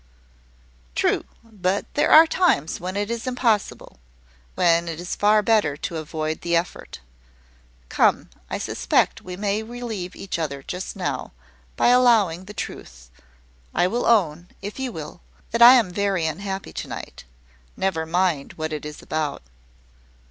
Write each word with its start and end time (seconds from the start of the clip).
"True: 0.95 1.25
but 1.43 1.85
there 1.93 2.09
are 2.09 2.25
times 2.25 2.79
when 2.79 2.95
that 2.95 3.11
is 3.11 3.27
impossible 3.27 3.99
when 4.55 4.87
it 4.87 4.99
is 4.99 5.15
far 5.15 5.43
better 5.43 5.77
to 5.77 5.97
avoid 5.97 6.41
the 6.41 6.55
effort. 6.55 7.01
Come 7.87 8.31
I 8.49 8.57
suspect 8.57 9.21
we 9.21 9.37
may 9.37 9.61
relieve 9.61 10.15
each 10.15 10.39
other 10.39 10.63
just 10.63 10.95
now, 10.95 11.33
by 11.75 11.89
allowing 11.89 12.45
the 12.45 12.55
truth. 12.55 13.11
I 13.75 13.85
will 13.85 14.07
own, 14.07 14.47
if 14.59 14.79
you 14.79 14.91
will, 14.91 15.21
that 15.51 15.61
I 15.61 15.75
am 15.75 15.91
very 15.91 16.25
unhappy 16.25 16.73
to 16.73 16.87
night. 16.87 17.25
Never 17.77 18.07
mind 18.07 18.53
what 18.53 18.73
it 18.73 18.85
is 18.87 19.03
about." 19.03 19.43